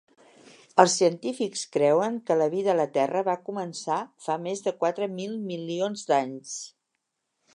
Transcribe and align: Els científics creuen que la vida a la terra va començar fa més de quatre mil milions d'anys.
Els 0.83 0.93
científics 0.99 1.65
creuen 1.75 2.15
que 2.29 2.37
la 2.39 2.47
vida 2.53 2.71
a 2.73 2.75
la 2.79 2.87
terra 2.95 3.21
va 3.29 3.37
començar 3.51 3.99
fa 4.29 4.39
més 4.47 4.65
de 4.69 4.75
quatre 4.81 5.11
mil 5.19 5.39
milions 5.51 6.09
d'anys. 6.13 6.57